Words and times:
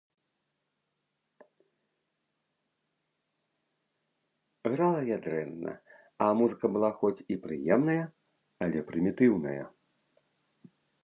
Грала 4.77 5.05
я 5.11 5.19
дрэнна, 5.27 5.75
а 6.25 6.31
музыка 6.41 6.73
была 6.79 6.91
хоць 7.03 7.15
і 7.37 7.39
прыемная, 7.45 7.99
але 8.69 8.79
прымітыўная. 8.89 9.63